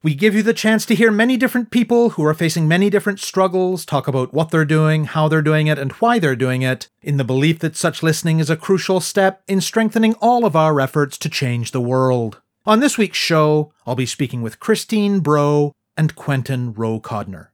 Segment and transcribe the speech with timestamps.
[0.00, 3.18] We give you the chance to hear many different people who are facing many different
[3.18, 6.88] struggles talk about what they're doing, how they're doing it, and why they're doing it,
[7.02, 10.80] in the belief that such listening is a crucial step in strengthening all of our
[10.80, 12.40] efforts to change the world.
[12.64, 17.48] On this week's show, I'll be speaking with Christine Bro and Quentin Rowe Codner.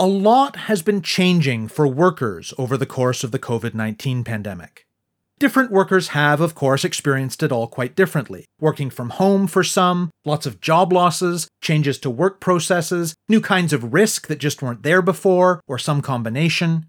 [0.00, 4.87] A lot has been changing for workers over the course of the COVID 19 pandemic.
[5.38, 8.44] Different workers have, of course, experienced it all quite differently.
[8.60, 13.72] Working from home for some, lots of job losses, changes to work processes, new kinds
[13.72, 16.86] of risk that just weren't there before, or some combination.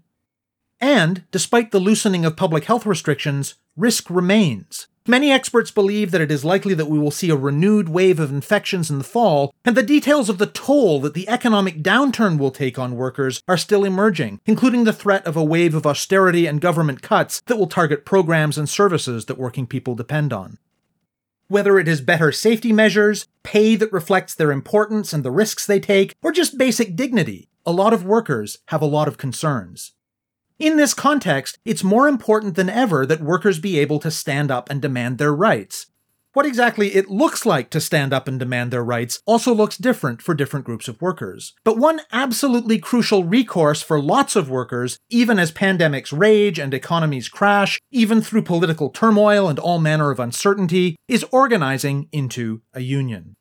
[0.80, 4.88] And, despite the loosening of public health restrictions, risk remains.
[5.06, 8.30] Many experts believe that it is likely that we will see a renewed wave of
[8.30, 12.50] infections in the fall, and the details of the toll that the economic downturn will
[12.50, 16.60] take on workers are still emerging, including the threat of a wave of austerity and
[16.60, 20.58] government cuts that will target programs and services that working people depend on.
[21.48, 25.80] Whether it is better safety measures, pay that reflects their importance and the risks they
[25.80, 29.92] take, or just basic dignity, a lot of workers have a lot of concerns.
[30.60, 34.68] In this context, it's more important than ever that workers be able to stand up
[34.68, 35.86] and demand their rights.
[36.34, 40.20] What exactly it looks like to stand up and demand their rights also looks different
[40.20, 41.54] for different groups of workers.
[41.64, 47.30] But one absolutely crucial recourse for lots of workers, even as pandemics rage and economies
[47.30, 53.34] crash, even through political turmoil and all manner of uncertainty, is organizing into a union.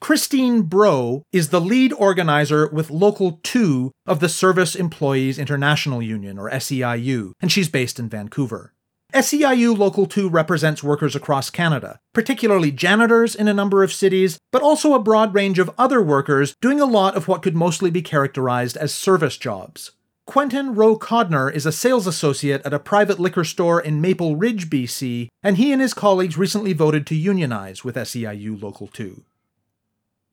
[0.00, 6.38] Christine Breaux is the lead organizer with Local 2 of the Service Employees International Union,
[6.38, 8.74] or SEIU, and she's based in Vancouver.
[9.12, 14.62] SEIU Local 2 represents workers across Canada, particularly janitors in a number of cities, but
[14.62, 18.02] also a broad range of other workers doing a lot of what could mostly be
[18.02, 19.92] characterized as service jobs.
[20.26, 24.68] Quentin Rowe Codner is a sales associate at a private liquor store in Maple Ridge,
[24.68, 29.24] BC, and he and his colleagues recently voted to unionize with SEIU Local 2.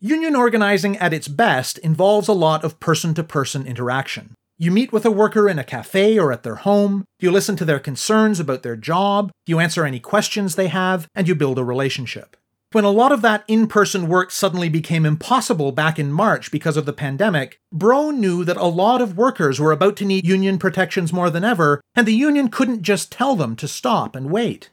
[0.01, 4.35] Union organizing at its best involves a lot of person to person interaction.
[4.57, 7.65] You meet with a worker in a cafe or at their home, you listen to
[7.65, 11.63] their concerns about their job, you answer any questions they have, and you build a
[11.63, 12.35] relationship.
[12.73, 16.75] When a lot of that in person work suddenly became impossible back in March because
[16.75, 20.57] of the pandemic, Bro knew that a lot of workers were about to need union
[20.57, 24.71] protections more than ever, and the union couldn't just tell them to stop and wait.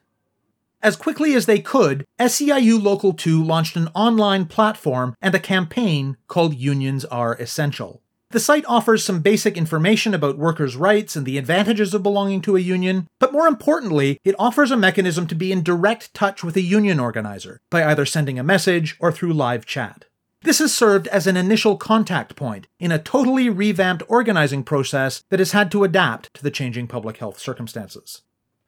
[0.83, 6.17] As quickly as they could, SEIU Local 2 launched an online platform and a campaign
[6.27, 8.03] called Unions Are Essential.
[8.31, 12.57] The site offers some basic information about workers' rights and the advantages of belonging to
[12.57, 16.57] a union, but more importantly, it offers a mechanism to be in direct touch with
[16.57, 20.07] a union organizer by either sending a message or through live chat.
[20.41, 25.39] This has served as an initial contact point in a totally revamped organizing process that
[25.39, 28.23] has had to adapt to the changing public health circumstances.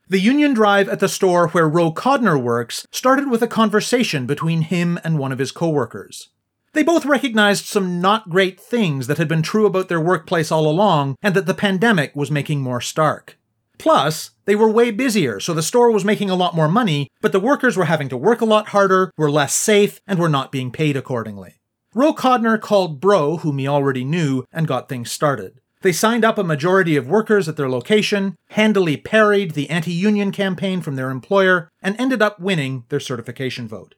[0.07, 4.61] The union drive at the store where Rowe Codner works started with a conversation between
[4.61, 6.29] him and one of his coworkers.
[6.75, 10.69] They both recognized some not great things that had been true about their workplace all
[10.69, 13.39] along and that the pandemic was making more stark.
[13.79, 17.33] Plus, they were way busier, so the store was making a lot more money, but
[17.33, 20.53] the workers were having to work a lot harder, were less safe, and were not
[20.53, 21.55] being paid accordingly.
[21.95, 25.61] Rowe Codner called Bro, whom he already knew, and got things started.
[25.85, 30.33] They signed up a majority of workers at their location, handily parried the anti union
[30.33, 33.95] campaign from their employer, and ended up winning their certification vote.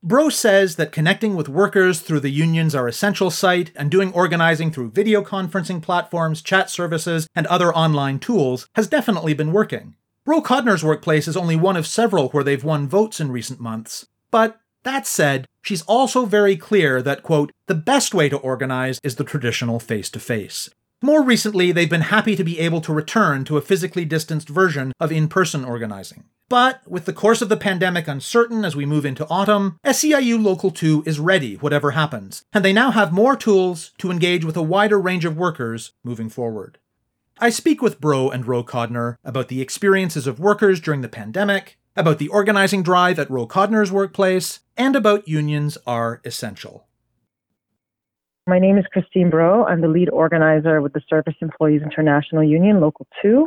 [0.00, 4.70] Bro says that connecting with workers through the Unions Are Essential site and doing organizing
[4.70, 9.96] through video conferencing platforms, chat services, and other online tools has definitely been working.
[10.24, 14.06] Rowe Codner's workplace is only one of several where they've won votes in recent months.
[14.30, 19.16] But that said, she's also very clear that, quote, the best way to organize is
[19.16, 20.70] the traditional face to face.
[21.00, 24.92] More recently, they've been happy to be able to return to a physically distanced version
[24.98, 26.24] of in person organizing.
[26.48, 30.72] But with the course of the pandemic uncertain as we move into autumn, SEIU Local
[30.72, 34.62] 2 is ready, whatever happens, and they now have more tools to engage with a
[34.62, 36.78] wider range of workers moving forward.
[37.38, 41.78] I speak with Bro and Rowe Codner about the experiences of workers during the pandemic,
[41.94, 46.87] about the organizing drive at Rowe Codner's workplace, and about unions are essential.
[48.48, 49.66] My name is Christine Breaux.
[49.66, 53.46] I'm the lead organizer with the Service Employees International Union, Local 2.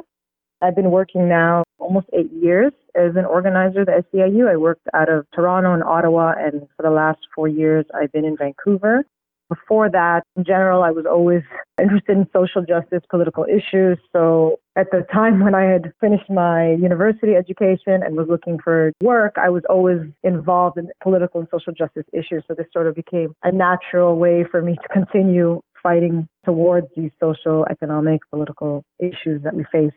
[0.62, 4.48] I've been working now almost eight years as an organizer at the SEIU.
[4.48, 8.26] I worked out of Toronto and Ottawa, and for the last four years, I've been
[8.26, 9.04] in Vancouver.
[9.52, 11.42] Before that, in general, I was always
[11.78, 13.98] interested in social justice, political issues.
[14.14, 18.94] So at the time when I had finished my university education and was looking for
[19.04, 22.46] work, I was always involved in political and social justice issues.
[22.48, 27.12] So this sort of became a natural way for me to continue fighting towards these
[27.20, 29.92] social, economic, political issues that we face.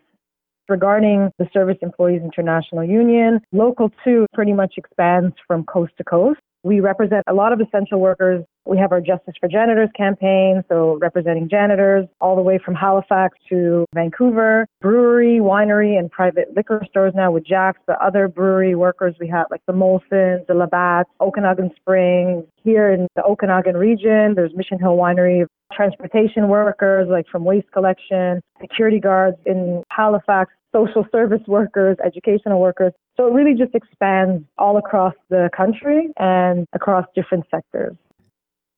[0.68, 6.40] Regarding the Service Employees International Union, Local 2 pretty much expands from coast to coast.
[6.64, 8.44] We represent a lot of essential workers.
[8.66, 13.38] We have our Justice for Janitors campaign, so representing janitors all the way from Halifax
[13.50, 19.14] to Vancouver, brewery, winery, and private liquor stores now with Jack's, the other brewery workers
[19.20, 22.44] we have like the Molsons, the Labatt's, Okanagan Springs.
[22.62, 28.40] Here in the Okanagan region, there's Mission Hill Winery, transportation workers like from waste collection,
[28.60, 32.92] security guards in Halifax, social service workers, educational workers.
[33.16, 37.96] So it really just expands all across the country and across different sectors.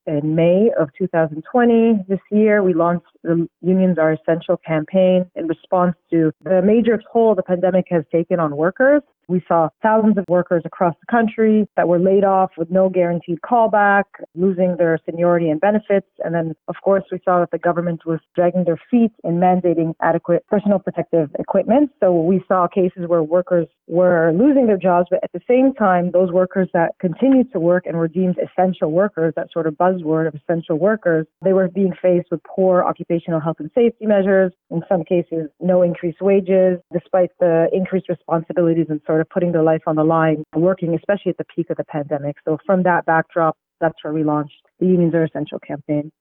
[0.07, 5.97] In May of 2020, this year, we launched the Unions Are Essential campaign in response
[6.11, 10.63] to the major toll the pandemic has taken on workers we saw thousands of workers
[10.65, 14.03] across the country that were laid off with no guaranteed callback,
[14.35, 16.07] losing their seniority and benefits.
[16.23, 19.93] And then, of course, we saw that the government was dragging their feet in mandating
[20.01, 21.91] adequate personal protective equipment.
[21.99, 26.11] So we saw cases where workers were losing their jobs, but at the same time,
[26.11, 30.27] those workers that continued to work and were deemed essential workers, that sort of buzzword
[30.27, 34.81] of essential workers, they were being faced with poor occupational health and safety measures, in
[34.89, 39.83] some cases, no increased wages, despite the increased responsibilities and sort of putting their life
[39.87, 42.35] on the line, working especially at the peak of the pandemic.
[42.45, 46.11] So from that backdrop, that's where we launched the Unions Are Essential campaign.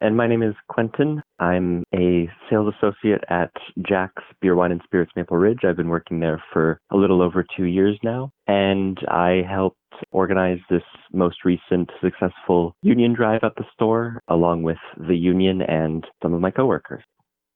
[0.00, 1.22] And my name is Quentin.
[1.38, 3.52] I'm a sales associate at
[3.88, 5.60] Jack's Beer, Wine, and Spirits Maple Ridge.
[5.62, 8.32] I've been working there for a little over two years now.
[8.48, 9.76] And I helped
[10.10, 10.82] organize this
[11.12, 16.40] most recent successful union drive at the store, along with the union and some of
[16.40, 17.04] my coworkers.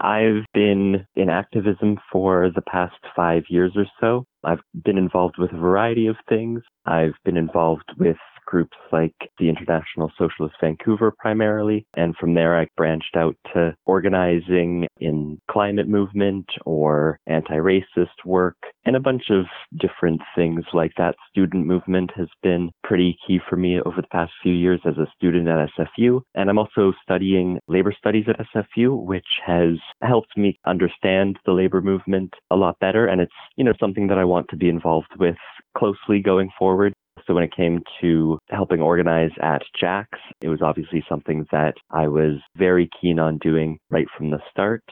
[0.01, 4.27] I've been in activism for the past five years or so.
[4.45, 6.63] I've been involved with a variety of things.
[6.85, 8.17] I've been involved with
[8.47, 11.87] groups like the International Socialist Vancouver primarily.
[11.95, 18.97] And from there, I branched out to organizing in climate movement or anti-racist work and
[18.97, 19.45] a bunch of
[19.79, 21.17] different things like that.
[21.31, 25.11] Student movement has been pretty key for me over the past few years as a
[25.17, 26.21] student at SFU.
[26.35, 31.81] And I'm also studying labor studies at SFU, which has helped me understand the labor
[31.81, 33.07] movement a lot better.
[33.07, 35.37] And it's, you know, something that I want to be involved with
[35.77, 36.93] closely going forward.
[37.27, 42.07] So when it came to helping organize at Jack's, it was obviously something that I
[42.07, 44.85] was very keen on doing right from the start.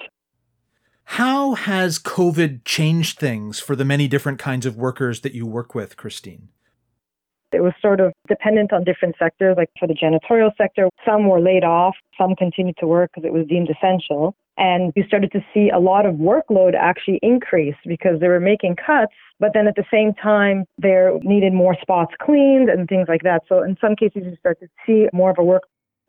[1.04, 5.75] How has COVID changed things for the many different kinds of workers that you work
[5.75, 6.48] with, Christine?
[7.52, 9.54] It was sort of dependent on different sectors.
[9.56, 13.32] Like for the janitorial sector, some were laid off, some continued to work because it
[13.32, 14.34] was deemed essential.
[14.56, 18.77] And you started to see a lot of workload actually increase because they were making
[18.77, 23.23] cuts, but then at the same time, they needed more spots cleaned and things like
[23.23, 23.43] that.
[23.49, 25.65] So in some cases, you start to see more of a work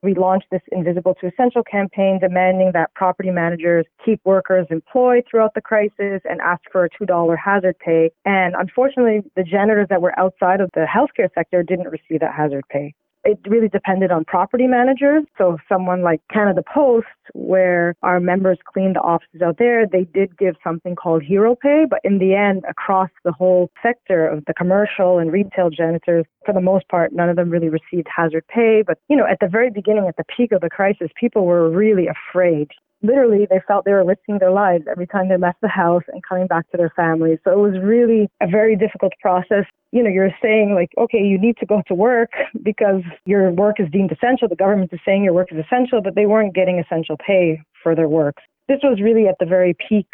[0.05, 5.55] we launched this Invisible to Essential campaign demanding that property managers keep workers employed throughout
[5.55, 8.11] the crisis and ask for a $2 hazard pay.
[8.23, 12.65] And unfortunately, the janitors that were outside of the healthcare sector didn't receive that hazard
[12.69, 12.93] pay
[13.25, 15.23] it really depended on property managers.
[15.37, 20.37] So someone like Canada Post, where our members cleaned the offices out there, they did
[20.37, 21.85] give something called hero pay.
[21.89, 26.53] But in the end, across the whole sector of the commercial and retail janitors, for
[26.53, 28.83] the most part, none of them really received hazard pay.
[28.85, 31.69] But, you know, at the very beginning, at the peak of the crisis, people were
[31.69, 32.69] really afraid
[33.05, 36.23] literally they felt they were risking their lives every time they left the house and
[36.27, 37.39] coming back to their families.
[37.43, 39.65] So it was really a very difficult process.
[39.95, 43.79] You know, you're saying like, okay, you need to go to work because your work
[43.79, 44.49] is deemed essential.
[44.49, 47.95] The government is saying your work is essential, but they weren't getting essential pay for
[47.95, 48.35] their work.
[48.67, 50.07] This was really at the very peak.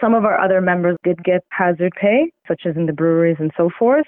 [0.00, 3.50] Some of our other members did get hazard pay, such as in the breweries and
[3.56, 4.06] so forth.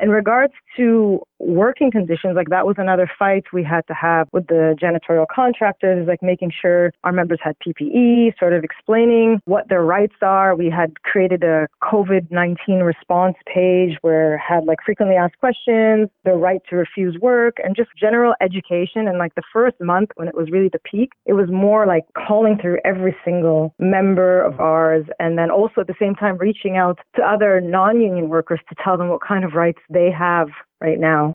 [0.00, 4.46] In regards to working conditions, like that was another fight we had to have with
[4.46, 9.82] the janitorial contractors, like making sure our members had PPE, sort of explaining what their
[9.82, 10.54] rights are.
[10.54, 16.32] We had created a COVID 19 response page where had like frequently asked questions, the
[16.32, 19.08] right to refuse work, and just general education.
[19.08, 22.04] And like the first month when it was really the peak, it was more like
[22.14, 26.76] calling through every single member of ours, and then also at the same time reaching
[26.76, 30.48] out to other non union workers to tell them what kind of rights they have
[30.80, 31.34] right now.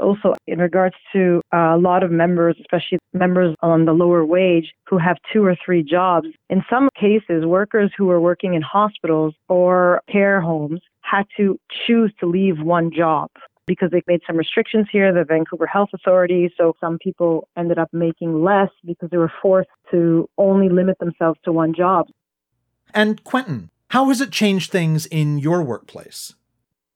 [0.00, 4.72] Also, in regards to uh, a lot of members, especially members on the lower wage
[4.88, 9.34] who have two or three jobs, in some cases, workers who are working in hospitals
[9.48, 13.30] or care homes had to choose to leave one job
[13.66, 16.52] because they made some restrictions here, the Vancouver Health Authority.
[16.56, 21.38] So some people ended up making less because they were forced to only limit themselves
[21.44, 22.06] to one job.
[22.92, 26.34] And Quentin, how has it changed things in your workplace?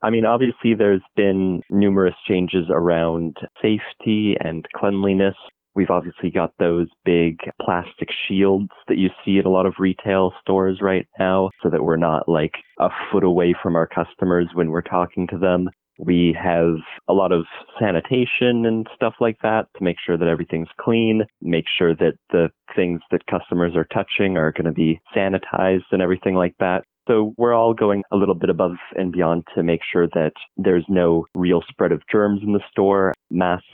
[0.02, 5.34] I mean, obviously, there's been numerous changes around safety and cleanliness.
[5.74, 10.32] We've obviously got those big plastic shields that you see at a lot of retail
[10.40, 14.70] stores right now so that we're not like a foot away from our customers when
[14.70, 15.68] we're talking to them.
[15.98, 16.76] We have
[17.08, 17.44] a lot of
[17.78, 22.50] sanitation and stuff like that to make sure that everything's clean, make sure that the
[22.76, 26.84] things that customers are touching are going to be sanitized and everything like that.
[27.08, 30.84] So we're all going a little bit above and beyond to make sure that there's
[30.88, 33.14] no real spread of germs in the store.
[33.30, 33.64] Masks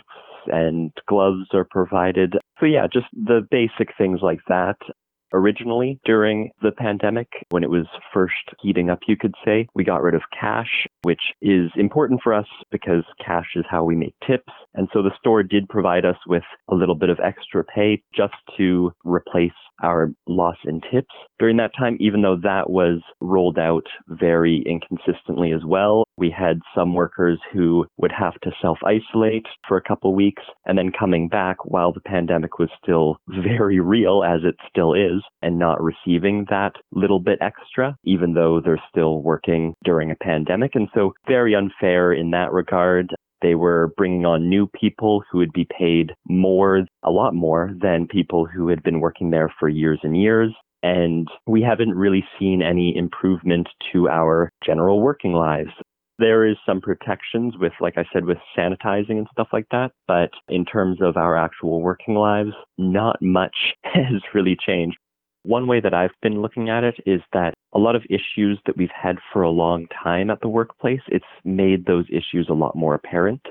[0.46, 2.34] and gloves are provided.
[2.60, 4.76] So yeah, just the basic things like that.
[5.32, 10.00] Originally, during the pandemic, when it was first heating up, you could say, we got
[10.00, 14.52] rid of cash, which is important for us because cash is how we make tips.
[14.74, 18.34] And so the store did provide us with a little bit of extra pay just
[18.58, 19.50] to replace
[19.82, 25.52] our loss in tips during that time, even though that was rolled out very inconsistently
[25.52, 26.04] as well.
[26.16, 30.78] We had some workers who would have to self isolate for a couple weeks and
[30.78, 35.58] then coming back while the pandemic was still very real, as it still is, and
[35.58, 40.72] not receiving that little bit extra, even though they're still working during a pandemic.
[40.74, 43.14] And so very unfair in that regard.
[43.44, 48.08] They were bringing on new people who would be paid more, a lot more than
[48.08, 50.50] people who had been working there for years and years.
[50.82, 55.68] And we haven't really seen any improvement to our general working lives.
[56.18, 59.90] There is some protections with, like I said, with sanitizing and stuff like that.
[60.08, 64.96] But in terms of our actual working lives, not much has really changed.
[65.42, 68.76] One way that I've been looking at it is that a lot of issues that
[68.76, 72.76] we've had for a long time at the workplace, it's made those issues a lot
[72.76, 73.42] more apparent.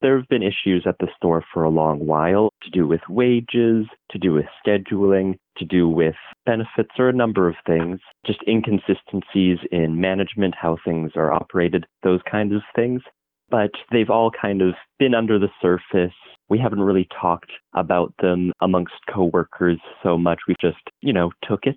[0.00, 3.86] There have been issues at the store for a long while to do with wages,
[4.10, 6.14] to do with scheduling, to do with
[6.46, 12.20] benefits, or a number of things, just inconsistencies in management, how things are operated, those
[12.30, 13.02] kinds of things.
[13.50, 16.14] But they've all kind of been under the surface
[16.48, 20.40] we haven't really talked about them amongst coworkers so much.
[20.48, 21.76] We just, you know, took it.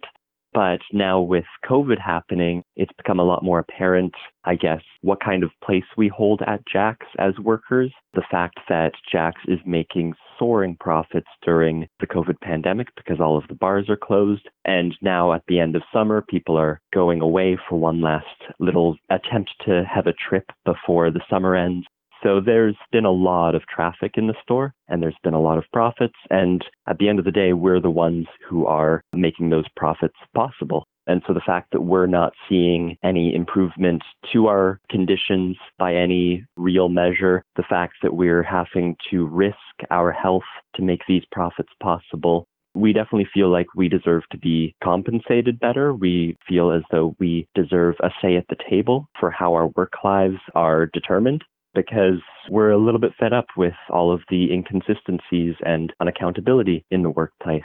[0.53, 5.43] But now with COVID happening, it's become a lot more apparent, I guess, what kind
[5.43, 7.93] of place we hold at Jack's as workers.
[8.13, 13.48] The fact that Jack's is making soaring profits during the COVID pandemic because all of
[13.48, 14.50] the bars are closed.
[14.65, 18.25] And now at the end of summer, people are going away for one last
[18.60, 21.86] little attempt to have a trip before the summer ends.
[22.23, 25.57] So there's been a lot of traffic in the store and there's been a lot
[25.57, 26.15] of profits.
[26.29, 30.15] And at the end of the day, we're the ones who are making those profits
[30.35, 30.85] possible.
[31.07, 36.45] And so the fact that we're not seeing any improvement to our conditions by any
[36.57, 39.55] real measure, the fact that we're having to risk
[39.89, 40.43] our health
[40.75, 45.93] to make these profits possible, we definitely feel like we deserve to be compensated better.
[45.93, 49.93] We feel as though we deserve a say at the table for how our work
[50.03, 55.55] lives are determined because we're a little bit fed up with all of the inconsistencies
[55.65, 57.63] and unaccountability in the workplace.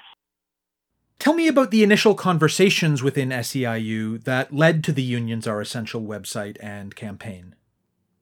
[1.18, 6.02] Tell me about the initial conversations within SEIU that led to the Unions Are Essential
[6.02, 7.54] website and campaign.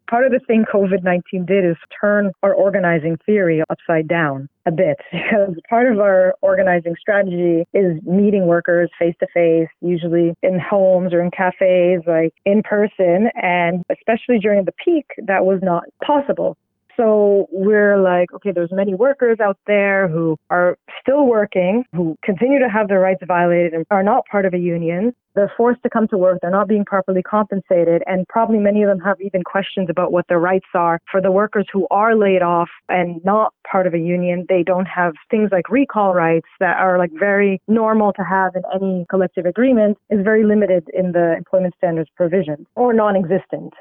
[0.09, 4.71] Part of the thing COVID 19 did is turn our organizing theory upside down a
[4.71, 10.59] bit because part of our organizing strategy is meeting workers face to face, usually in
[10.59, 13.29] homes or in cafes, like in person.
[13.35, 16.57] And especially during the peak, that was not possible.
[16.97, 22.59] So we're like, okay, there's many workers out there who are still working, who continue
[22.59, 25.15] to have their rights violated and are not part of a union.
[25.35, 26.39] They're forced to come to work.
[26.41, 28.03] They're not being properly compensated.
[28.07, 31.01] And probably many of them have even questions about what their rights are.
[31.11, 34.87] For the workers who are laid off and not part of a union, they don't
[34.87, 39.47] have things like recall rights that are like very normal to have in any collective
[39.47, 43.75] agreement is very limited in the employment standards provision or non-existent.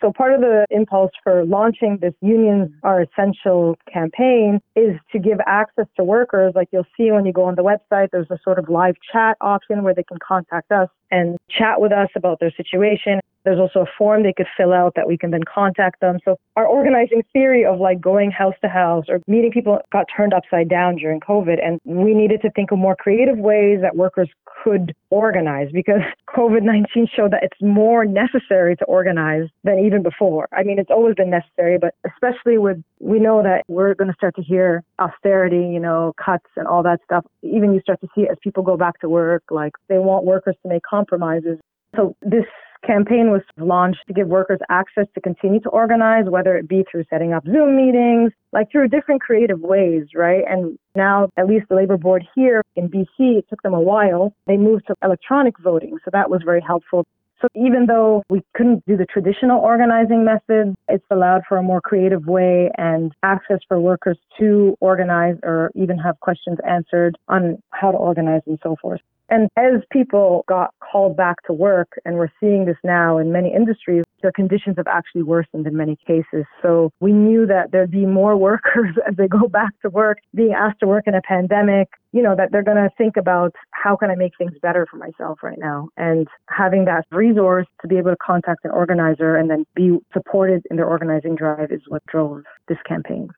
[0.00, 5.38] So part of the impulse for launching this Unions Are Essential campaign is to give
[5.46, 6.52] access to workers.
[6.54, 9.36] Like you'll see when you go on the website, there's a sort of live chat
[9.42, 13.20] option where they can contact us and chat with us about their situation.
[13.44, 16.18] There's also a form they could fill out that we can then contact them.
[16.24, 20.34] So our organizing theory of like going house to house or meeting people got turned
[20.34, 21.56] upside down during COVID.
[21.64, 24.28] And we needed to think of more creative ways that workers
[24.62, 30.48] could organize because COVID 19 showed that it's more necessary to organize than even before.
[30.52, 34.14] I mean, it's always been necessary, but especially with, we know that we're going to
[34.14, 37.24] start to hear austerity, you know, cuts and all that stuff.
[37.42, 40.56] Even you start to see as people go back to work, like they want workers
[40.62, 41.58] to make compromises.
[41.96, 42.44] So this
[42.86, 47.04] campaign was launched to give workers access to continue to organize, whether it be through
[47.10, 50.44] setting up Zoom meetings, like through different creative ways, right?
[50.48, 54.32] And now, at least the labor board here in BC, it took them a while.
[54.46, 55.98] They moved to electronic voting.
[56.04, 57.06] So that was very helpful.
[57.40, 61.80] So even though we couldn't do the traditional organizing method, it's allowed for a more
[61.80, 67.92] creative way and access for workers to organize or even have questions answered on how
[67.92, 69.00] to organize and so forth.
[69.30, 73.54] And as people got called back to work, and we're seeing this now in many
[73.54, 76.44] industries, their conditions have actually worsened in many cases.
[76.60, 80.52] So we knew that there'd be more workers as they go back to work, being
[80.52, 83.94] asked to work in a pandemic, you know, that they're going to think about how
[83.94, 85.88] can I make things better for myself right now?
[85.96, 90.66] And having that resource to be able to contact an organizer and then be supported
[90.70, 93.28] in their organizing drive is what drove this campaign.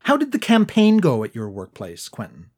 [0.00, 2.50] How did the campaign go at your workplace, Quentin?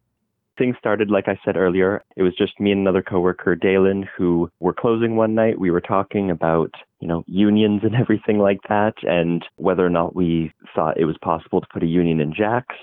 [0.57, 4.51] Things started, like I said earlier, it was just me and another coworker, Dalen, who
[4.61, 5.59] were closing one night.
[5.59, 6.71] We were talking about,
[7.01, 11.17] you know, unions and everything like that, and whether or not we thought it was
[11.23, 12.77] possible to put a union in Jack's.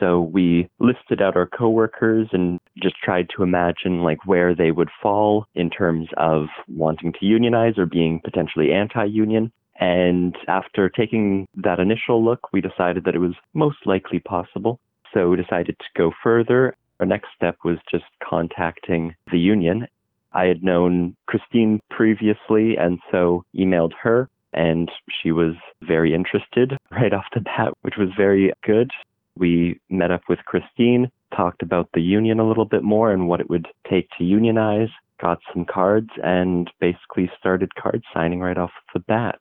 [0.00, 4.90] So we listed out our coworkers and just tried to imagine like where they would
[5.02, 9.50] fall in terms of wanting to unionize or being potentially anti-union.
[9.80, 14.78] And after taking that initial look, we decided that it was most likely possible.
[15.12, 19.86] So we decided to go further our next step was just contacting the union.
[20.32, 24.90] I had known Christine previously and so emailed her and
[25.22, 28.90] she was very interested right off the bat, which was very good.
[29.36, 33.40] We met up with Christine, talked about the union a little bit more and what
[33.40, 34.88] it would take to unionize,
[35.20, 39.38] got some cards, and basically started card signing right off the bat.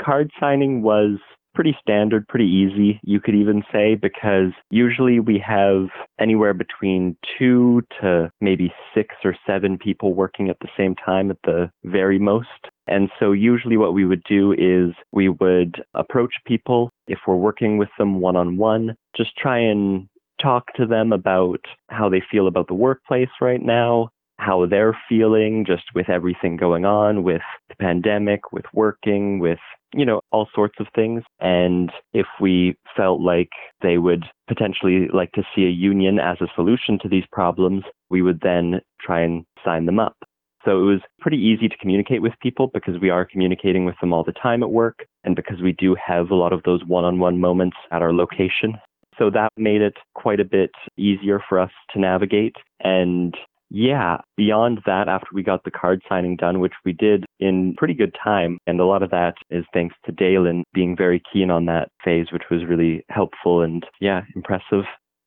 [0.00, 1.18] Card signing was
[1.54, 7.82] pretty standard, pretty easy, you could even say, because usually we have anywhere between two
[8.00, 12.48] to maybe six or seven people working at the same time at the very most.
[12.86, 17.78] And so usually what we would do is we would approach people if we're working
[17.78, 20.08] with them one on one, just try and
[20.40, 25.64] talk to them about how they feel about the workplace right now, how they're feeling
[25.64, 29.60] just with everything going on with the pandemic, with working, with,
[29.94, 31.22] you know, all sorts of things.
[31.40, 33.50] And if we felt like
[33.82, 38.22] they would potentially like to see a union as a solution to these problems, we
[38.22, 40.16] would then try and sign them up.
[40.64, 44.12] So it was pretty easy to communicate with people because we are communicating with them
[44.12, 47.04] all the time at work and because we do have a lot of those one
[47.04, 48.74] on one moments at our location.
[49.18, 52.54] So that made it quite a bit easier for us to navigate.
[52.80, 53.36] And
[53.70, 57.94] yeah, beyond that, after we got the card signing done, which we did in pretty
[57.94, 61.66] good time, and a lot of that is thanks to Dalen being very keen on
[61.66, 64.84] that phase, which was really helpful and, yeah, impressive.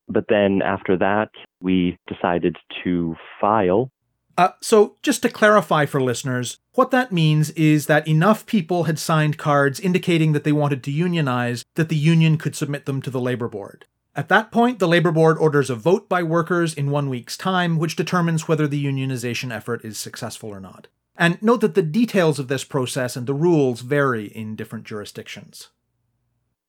[0.07, 1.29] But then after that,
[1.61, 3.89] we decided to file.
[4.37, 8.99] Uh, so, just to clarify for listeners, what that means is that enough people had
[8.99, 13.09] signed cards indicating that they wanted to unionize that the union could submit them to
[13.09, 13.85] the labor board.
[14.15, 17.77] At that point, the Labor Board orders a vote by workers in one week's time,
[17.77, 20.87] which determines whether the unionization effort is successful or not.
[21.17, 25.69] And note that the details of this process and the rules vary in different jurisdictions.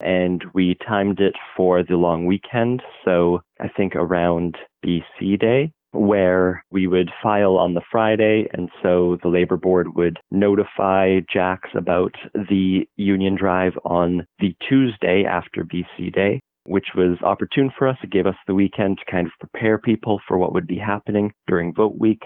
[0.00, 6.62] And we timed it for the long weekend, so I think around BC Day, where
[6.70, 12.14] we would file on the Friday, and so the Labor Board would notify Jack's about
[12.34, 17.96] the union drive on the Tuesday after BC Day which was opportune for us.
[18.02, 21.32] It gave us the weekend to kind of prepare people for what would be happening
[21.46, 22.22] during vote week.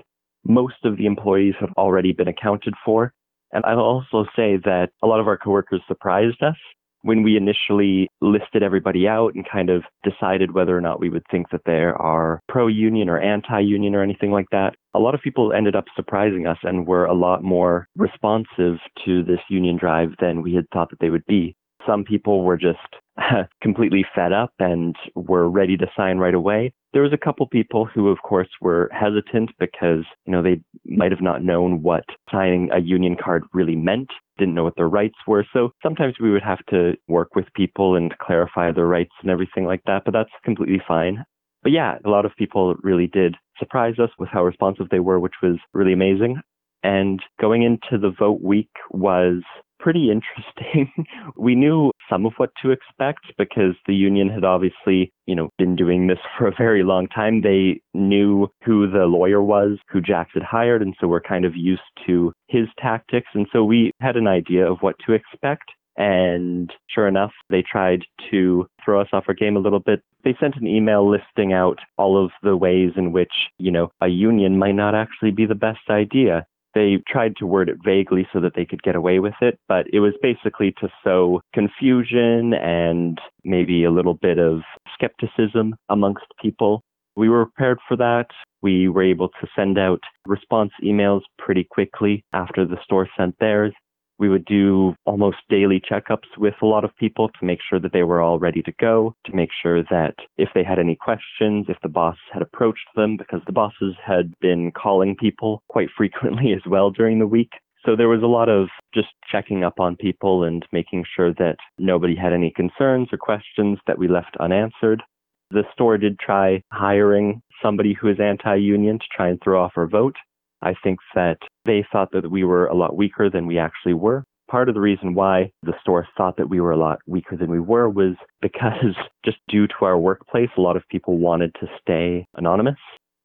[0.46, 3.12] Most of the employees have already been accounted for.
[3.52, 6.56] And I'll also say that a lot of our coworkers surprised us
[7.02, 11.24] when we initially listed everybody out and kind of decided whether or not we would
[11.30, 14.74] think that they are pro union or anti union or anything like that.
[14.94, 19.24] A lot of people ended up surprising us and were a lot more responsive to
[19.24, 21.56] this union drive than we had thought that they would be.
[21.86, 22.78] Some people were just
[23.62, 26.72] completely fed up and were ready to sign right away.
[26.92, 31.12] There was a couple people who, of course, were hesitant because, you know, they might
[31.12, 35.18] have not known what signing a union card really meant, didn't know what their rights
[35.26, 35.46] were.
[35.52, 39.66] So sometimes we would have to work with people and clarify their rights and everything
[39.66, 41.24] like that, but that's completely fine.
[41.62, 45.20] But yeah, a lot of people really did surprise us with how responsive they were,
[45.20, 46.40] which was really amazing.
[46.82, 49.42] And going into the vote week was
[49.80, 50.92] pretty interesting.
[51.36, 55.76] we knew some of what to expect because the union had obviously, you know, been
[55.76, 57.40] doing this for a very long time.
[57.40, 61.56] They knew who the lawyer was, who Jack's had hired, and so we're kind of
[61.56, 63.28] used to his tactics.
[63.34, 65.64] And so we had an idea of what to expect.
[65.96, 70.00] And sure enough, they tried to throw us off our game a little bit.
[70.24, 74.08] They sent an email listing out all of the ways in which, you know, a
[74.08, 76.46] union might not actually be the best idea.
[76.74, 79.86] They tried to word it vaguely so that they could get away with it, but
[79.92, 84.60] it was basically to sow confusion and maybe a little bit of
[84.94, 86.82] skepticism amongst people.
[87.16, 88.28] We were prepared for that.
[88.62, 93.74] We were able to send out response emails pretty quickly after the store sent theirs.
[94.20, 97.94] We would do almost daily checkups with a lot of people to make sure that
[97.94, 101.66] they were all ready to go, to make sure that if they had any questions,
[101.70, 106.52] if the boss had approached them, because the bosses had been calling people quite frequently
[106.52, 107.52] as well during the week.
[107.86, 111.56] So there was a lot of just checking up on people and making sure that
[111.78, 115.02] nobody had any concerns or questions that we left unanswered.
[115.50, 119.72] The store did try hiring somebody who is anti union to try and throw off
[119.76, 120.16] our vote.
[120.62, 124.24] I think that they thought that we were a lot weaker than we actually were.
[124.50, 127.50] Part of the reason why the store thought that we were a lot weaker than
[127.50, 131.66] we were was because just due to our workplace, a lot of people wanted to
[131.80, 132.78] stay anonymous.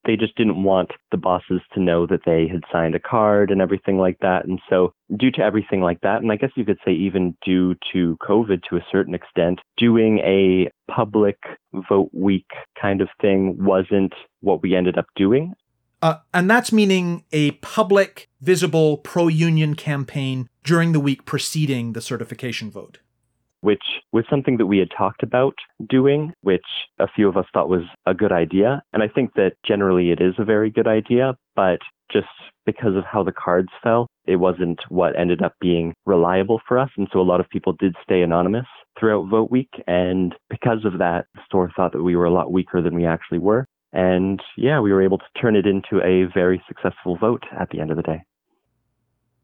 [0.06, 3.60] They just didn't want the bosses to know that they had signed a card and
[3.60, 4.46] everything like that.
[4.46, 7.74] And so, due to everything like that, and I guess you could say even due
[7.92, 11.38] to COVID to a certain extent, doing a public
[11.90, 12.46] vote week
[12.80, 15.56] kind of thing wasn't what we ended up doing.
[16.06, 22.02] Uh, and that's meaning a public, visible pro union campaign during the week preceding the
[22.02, 23.00] certification vote.
[23.62, 25.56] Which was something that we had talked about
[25.90, 26.62] doing, which
[27.00, 28.84] a few of us thought was a good idea.
[28.94, 31.80] And I think that generally it is a very good idea, but
[32.14, 32.28] just
[32.68, 36.90] because of how the cards fell, it wasn't what ended up being reliable for us.
[36.98, 38.68] And so a lot of people did stay anonymous
[39.00, 39.72] throughout vote week.
[39.88, 43.08] And because of that, the store thought that we were a lot weaker than we
[43.08, 43.66] actually were.
[43.96, 47.80] And yeah, we were able to turn it into a very successful vote at the
[47.80, 48.24] end of the day.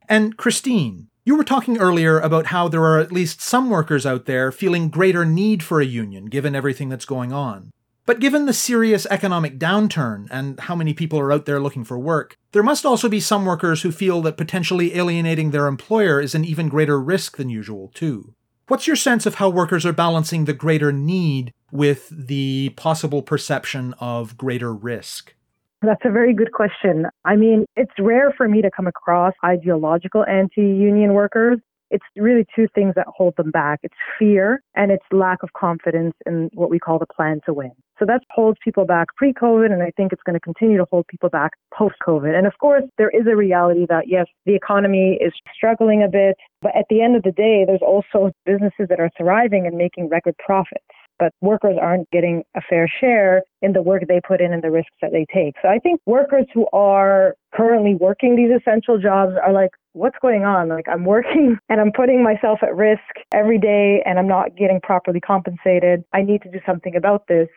[0.10, 4.26] And Christine, you were talking earlier about how there are at least some workers out
[4.26, 7.72] there feeling greater need for a union given everything that's going on.
[8.06, 11.98] But given the serious economic downturn and how many people are out there looking for
[11.98, 16.36] work, there must also be some workers who feel that potentially alienating their employer is
[16.36, 18.34] an even greater risk than usual, too.
[18.68, 23.94] What's your sense of how workers are balancing the greater need with the possible perception
[24.00, 25.34] of greater risk?
[25.82, 27.08] That's a very good question.
[27.26, 31.60] I mean, it's rare for me to come across ideological anti union workers
[31.92, 33.80] it's really two things that hold them back.
[33.84, 37.72] It's fear and it's lack of confidence in what we call the plan to win.
[38.00, 41.06] So that holds people back pre-COVID, and I think it's going to continue to hold
[41.08, 42.36] people back post-COVID.
[42.36, 46.36] And of course, there is a reality that yes, the economy is struggling a bit,
[46.64, 50.10] but at the end of the day, there's also businesses that are thriving and making
[50.10, 50.84] record profits
[51.22, 54.72] but workers aren't getting a fair share in the work they put in and the
[54.72, 55.54] risks that they take.
[55.62, 60.46] So I think workers who are currently working these essential jobs are like, what's going
[60.46, 60.70] on?
[60.70, 64.82] Like, I'm working and I'm putting myself at risk every day and I'm not getting
[64.82, 66.04] properly compensated.
[66.12, 67.50] I need to do something about this.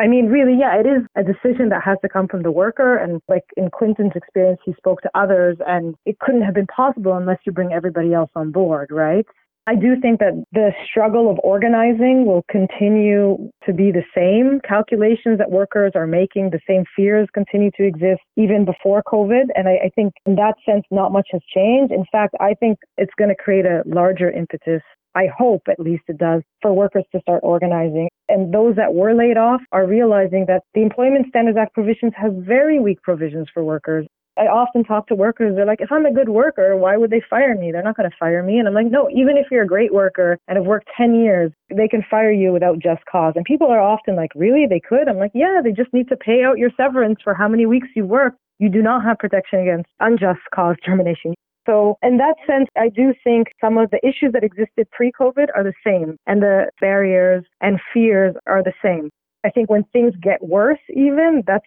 [0.00, 2.96] I mean, really, yeah, it is a decision that has to come from the worker.
[2.96, 7.12] And like in Quentin's experience, he spoke to others, and it couldn't have been possible
[7.12, 9.26] unless you bring everybody else on board, right?
[9.66, 14.60] I do think that the struggle of organizing will continue to be the same.
[14.66, 19.44] Calculations that workers are making, the same fears continue to exist even before COVID.
[19.54, 21.92] And I, I think in that sense, not much has changed.
[21.92, 24.82] In fact, I think it's going to create a larger impetus
[25.14, 28.08] I hope at least it does, for workers to start organizing.
[28.28, 32.32] And those that were laid off are realizing that the Employment Standards Act provisions have
[32.32, 34.06] very weak provisions for workers.
[34.38, 35.54] I often talk to workers.
[35.54, 37.70] They're like, if I'm a good worker, why would they fire me?
[37.70, 38.58] They're not going to fire me.
[38.58, 41.52] And I'm like, no, even if you're a great worker and have worked 10 years,
[41.74, 43.34] they can fire you without just cause.
[43.36, 44.66] And people are often like, really?
[44.68, 45.08] They could?
[45.08, 47.88] I'm like, yeah, they just need to pay out your severance for how many weeks
[47.94, 48.38] you worked.
[48.58, 51.34] You do not have protection against unjust cause termination.
[51.66, 55.46] So, in that sense, I do think some of the issues that existed pre COVID
[55.54, 59.10] are the same, and the barriers and fears are the same.
[59.44, 61.64] I think when things get worse, even that's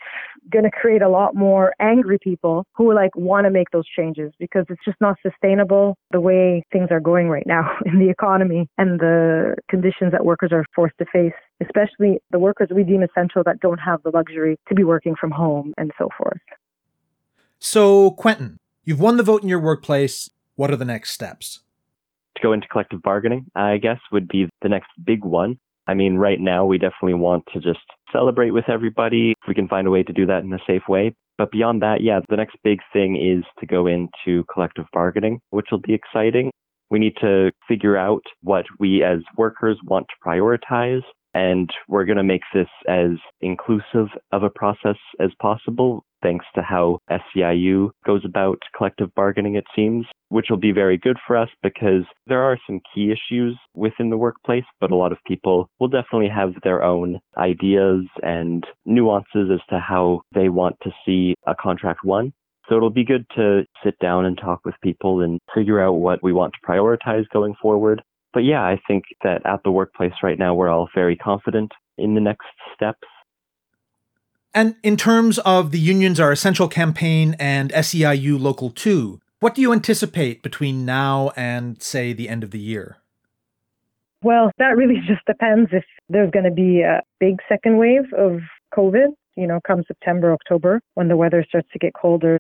[0.52, 4.32] going to create a lot more angry people who like want to make those changes
[4.40, 8.70] because it's just not sustainable the way things are going right now in the economy
[8.78, 13.44] and the conditions that workers are forced to face, especially the workers we deem essential
[13.46, 16.40] that don't have the luxury to be working from home and so forth.
[17.60, 20.30] So, Quentin, you've won the vote in your workplace.
[20.56, 21.62] What are the next steps?
[22.38, 25.58] To go into collective bargaining, I guess, would be the next big one.
[25.88, 27.80] I mean, right now, we definitely want to just
[28.12, 30.84] celebrate with everybody if we can find a way to do that in a safe
[30.88, 31.16] way.
[31.38, 35.68] But beyond that, yeah, the next big thing is to go into collective bargaining, which
[35.72, 36.52] will be exciting.
[36.90, 41.02] We need to figure out what we as workers want to prioritize
[41.36, 46.62] and we're going to make this as inclusive of a process as possible, thanks to
[46.64, 51.50] how SEIU goes about collective bargaining, it seems, which will be very good for us
[51.62, 55.88] because there are some key issues within the workplace, but a lot of people will
[55.88, 61.54] definitely have their own ideas and nuances as to how they want to see a
[61.54, 62.34] contract won.
[62.68, 66.24] So it'll be good to sit down and talk with people and figure out what
[66.24, 68.02] we want to prioritize going forward.
[68.34, 72.16] But yeah, I think that at the workplace right now, we're all very confident in
[72.16, 73.08] the next steps.
[74.56, 79.62] And in terms of the Unions Are Essential campaign and SEIU Local 2, what do
[79.62, 82.96] you anticipate between now and, say, the end of the year?
[84.24, 88.40] Well, that really just depends if there's going to be a big second wave of
[88.74, 92.40] COVID, you know, come September, October, when the weather starts to get colder.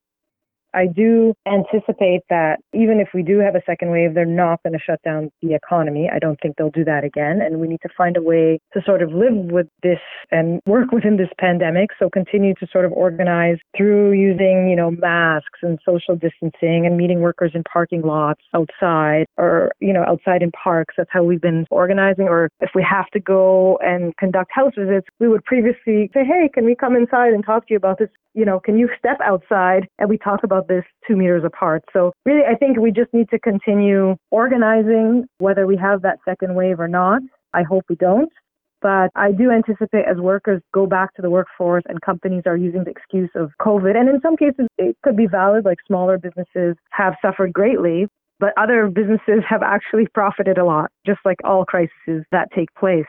[0.75, 4.73] I do anticipate that even if we do have a second wave, they're not going
[4.73, 6.09] to shut down the economy.
[6.13, 7.39] I don't think they'll do that again.
[7.41, 9.99] And we need to find a way to sort of live with this
[10.31, 11.91] and work within this pandemic.
[11.97, 16.97] So continue to sort of organize through using, you know, masks and social distancing and
[16.97, 20.95] meeting workers in parking lots outside or, you know, outside in parks.
[20.97, 22.27] That's how we've been organizing.
[22.27, 26.49] Or if we have to go and conduct house visits, we would previously say, hey,
[26.53, 28.09] can we come inside and talk to you about this?
[28.33, 31.83] You know, can you step outside and we talk about this two meters apart.
[31.93, 36.55] So really, I think we just need to continue organizing whether we have that second
[36.55, 37.21] wave or not.
[37.53, 38.31] I hope we don't.
[38.81, 42.83] But I do anticipate as workers go back to the workforce and companies are using
[42.83, 43.95] the excuse of COVID.
[43.95, 48.07] And in some cases, it could be valid, like smaller businesses have suffered greatly,
[48.39, 53.05] but other businesses have actually profited a lot, just like all crises that take place.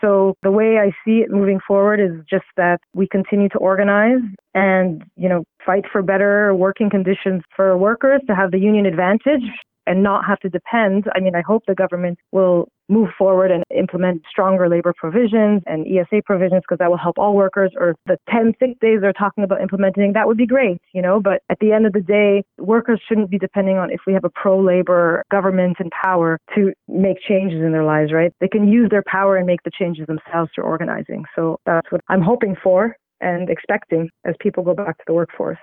[0.00, 4.20] So the way I see it moving forward is just that we continue to organize
[4.54, 9.42] and, you know, fight for better working conditions for workers to have the union advantage
[9.86, 11.06] and not have to depend.
[11.14, 15.86] I mean, I hope the government will move forward and implement stronger labor provisions and
[15.86, 19.44] ESA provisions because that will help all workers or the 10 sick days they're talking
[19.44, 20.12] about implementing.
[20.12, 23.30] That would be great, you know, but at the end of the day, workers shouldn't
[23.30, 27.60] be depending on if we have a pro labor government in power to make changes
[27.62, 28.32] in their lives, right?
[28.40, 31.24] They can use their power and make the changes themselves through organizing.
[31.36, 35.58] So that's what I'm hoping for and expecting as people go back to the workforce.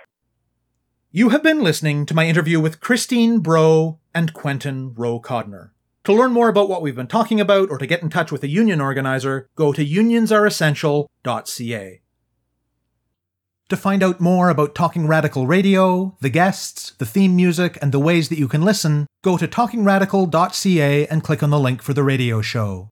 [1.12, 5.70] You have been listening to my interview with Christine Bro and Quentin Rowe Codner.
[6.06, 8.44] To learn more about what we've been talking about or to get in touch with
[8.44, 12.02] a union organizer, go to unionsareessential.ca.
[13.70, 17.98] To find out more about Talking Radical Radio, the guests, the theme music, and the
[17.98, 22.04] ways that you can listen, go to talkingradical.ca and click on the link for the
[22.04, 22.92] radio show.